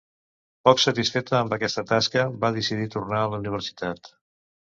[0.67, 4.13] Poc satisfeta amb aquesta tasca, va decidir tornar a la universitat.